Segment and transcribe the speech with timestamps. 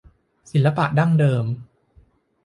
[0.51, 1.45] ศิลปะดั้งเดิม